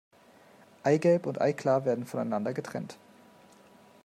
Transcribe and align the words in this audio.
Eigelb 0.81 1.27
und 1.27 1.39
Eiklar 1.41 1.85
werden 1.85 2.07
voneinander 2.07 2.53
getrennt. 2.55 2.97